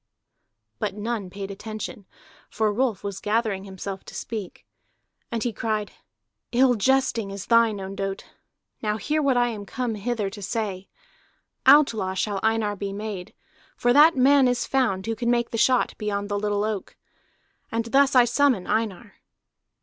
But 0.79 0.95
none 0.95 1.29
paid 1.29 1.51
attention, 1.51 2.07
for 2.49 2.73
Rolf 2.73 3.03
was 3.03 3.19
gathering 3.19 3.65
himself 3.65 4.03
to 4.05 4.15
speak. 4.15 4.65
And 5.31 5.43
he 5.43 5.53
cried: 5.53 5.91
"Ill 6.51 6.73
jesting 6.73 7.29
is 7.29 7.45
thine, 7.45 7.79
Ondott! 7.79 8.23
Now 8.81 8.97
hear 8.97 9.21
what 9.21 9.37
I 9.37 9.49
am 9.49 9.63
come 9.63 9.93
hither 9.93 10.27
to 10.31 10.41
say: 10.41 10.89
Outlaw 11.67 12.15
shall 12.15 12.39
Einar 12.41 12.75
be 12.75 12.91
made, 12.91 13.35
for 13.77 13.93
that 13.93 14.15
man 14.15 14.47
is 14.47 14.65
found 14.65 15.05
who 15.05 15.15
can 15.15 15.29
make 15.29 15.51
the 15.51 15.57
shot 15.59 15.95
beyond 15.99 16.29
the 16.29 16.39
little 16.39 16.63
oak. 16.63 16.97
And 17.71 17.85
thus 17.85 18.15
I 18.15 18.25
summon 18.25 18.65
Einar." 18.65 19.17